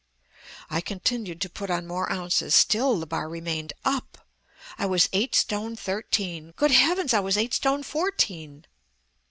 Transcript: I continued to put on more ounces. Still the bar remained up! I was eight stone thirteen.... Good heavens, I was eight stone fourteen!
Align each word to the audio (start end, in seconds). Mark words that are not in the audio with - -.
I 0.71 0.81
continued 0.81 1.39
to 1.41 1.47
put 1.51 1.69
on 1.69 1.85
more 1.85 2.11
ounces. 2.11 2.55
Still 2.55 2.99
the 2.99 3.05
bar 3.05 3.29
remained 3.29 3.71
up! 3.85 4.27
I 4.79 4.87
was 4.87 5.07
eight 5.13 5.35
stone 5.35 5.75
thirteen.... 5.75 6.53
Good 6.57 6.71
heavens, 6.71 7.13
I 7.13 7.19
was 7.19 7.37
eight 7.37 7.53
stone 7.53 7.83
fourteen! 7.83 8.65